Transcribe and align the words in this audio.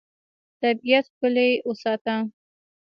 طبیعت 0.61 1.05
ښکلی 1.13 1.51
وساته. 1.67 2.15